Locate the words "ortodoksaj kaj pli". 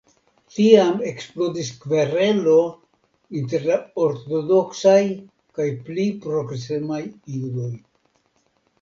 4.07-6.11